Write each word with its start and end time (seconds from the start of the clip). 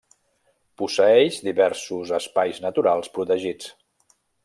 Posseeix 0.81 1.37
diversos 1.49 2.17
espais 2.19 2.65
naturals 2.67 3.15
protegits. 3.19 3.73